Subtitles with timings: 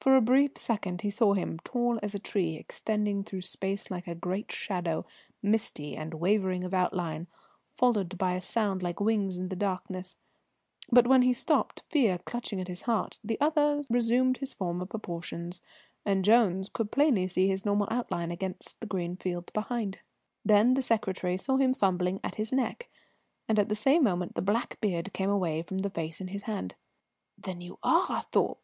[0.00, 4.08] For a brief second he saw him, tall as a tree, extending through space like
[4.08, 5.06] a great shadow,
[5.44, 7.28] misty and wavering of outline,
[7.72, 10.16] followed by a sound like wings in the darkness;
[10.90, 15.60] but, when he stopped, fear clutching at his heart, the other resumed his former proportions,
[16.04, 20.00] and Jones could plainly see his normal outline against the green field behind.
[20.44, 22.90] Then the secretary saw him fumbling at his neck,
[23.48, 26.42] and at the same moment the black beard came away from the face in his
[26.42, 26.74] hand.
[27.38, 28.52] "Then you are Thorpe!"